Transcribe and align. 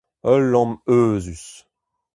Ul 0.31 0.43
lamm 0.51 0.71
euzhus! 0.97 1.47